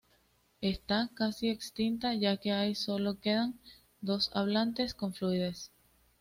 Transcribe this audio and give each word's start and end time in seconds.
Está 0.61 1.11
casi 1.13 1.49
extinta, 1.51 2.15
ya 2.15 2.37
que 2.37 2.51
hay 2.51 2.73
sólo 2.73 3.19
quedan 3.19 3.59
dos 4.01 4.31
hablantes 4.33 4.95
con 4.95 5.13
fluidez. 5.13 5.69